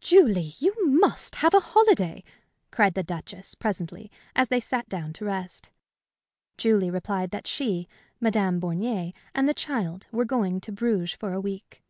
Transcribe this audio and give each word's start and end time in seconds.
"Julie! 0.00 0.54
you 0.58 0.74
must 0.98 1.36
have 1.36 1.54
a 1.54 1.60
holiday!" 1.60 2.24
cried 2.72 2.94
the 2.94 3.04
Duchess, 3.04 3.54
presently, 3.54 4.10
as 4.34 4.48
they 4.48 4.58
sat 4.58 4.88
down 4.88 5.12
to 5.12 5.24
rest. 5.24 5.70
Julie 6.56 6.90
replied 6.90 7.30
that 7.30 7.46
she, 7.46 7.86
Madame 8.18 8.58
Bornier, 8.60 9.12
and 9.36 9.48
the 9.48 9.54
child 9.54 10.08
were 10.10 10.24
going 10.24 10.60
to 10.62 10.72
Bruges 10.72 11.12
for 11.12 11.32
a 11.32 11.40
week. 11.40 11.84